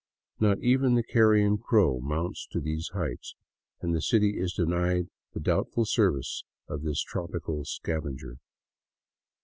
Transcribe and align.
Not 0.39 0.57
even 0.63 0.95
the 0.95 1.03
carrion 1.03 1.59
crow 1.59 1.99
mounts 1.99 2.47
to 2.47 2.59
these 2.59 2.89
heights, 2.95 3.35
and 3.81 3.93
the 3.93 4.01
city 4.01 4.35
is 4.39 4.51
denied 4.51 5.09
the 5.35 5.39
doubtful 5.39 5.85
services 5.85 6.43
of 6.67 6.81
this 6.81 7.03
tropical 7.03 7.65
scavenger. 7.65 8.37